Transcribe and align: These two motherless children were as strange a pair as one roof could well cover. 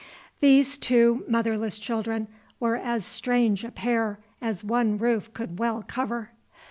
These 0.39 0.79
two 0.79 1.23
motherless 1.27 1.77
children 1.77 2.27
were 2.59 2.75
as 2.75 3.05
strange 3.05 3.63
a 3.63 3.69
pair 3.69 4.17
as 4.41 4.63
one 4.63 4.97
roof 4.97 5.31
could 5.35 5.59
well 5.59 5.83
cover. 5.87 6.31